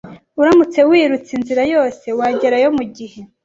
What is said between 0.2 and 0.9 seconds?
Uramutse